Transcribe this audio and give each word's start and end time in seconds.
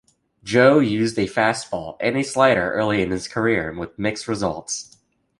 Joe 0.43 0.79
used 0.79 1.15
a 1.19 1.27
fastball 1.27 1.95
and 1.99 2.17
a 2.17 2.23
slider 2.23 2.71
early 2.73 3.03
in 3.03 3.11
his 3.11 3.27
career, 3.27 3.71
with 3.77 3.99
mixed 3.99 4.27
results. 4.27 4.97